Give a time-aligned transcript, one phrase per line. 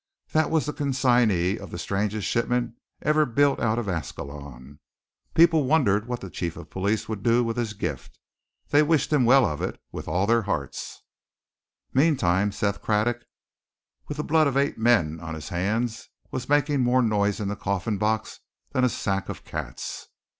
[0.31, 4.79] That was the consignee of the strangest shipment ever billed out of Ascalon.
[5.35, 8.17] People wondered what the chief of police would do with his gift.
[8.69, 11.03] They wished him well of it, with all their hearts.
[11.93, 13.25] Meantime Seth Craddock,
[14.07, 17.55] with the blood of eight men on his hands, was making more noise in the
[17.55, 18.39] coffin box
[18.71, 20.07] than a sack of cats.